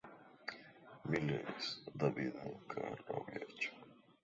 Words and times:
Miles 1.09 1.83
Davis 1.93 2.33
nunca 2.43 2.89
lo 3.07 3.17
habría 3.21 3.45
hecho. 3.47 3.69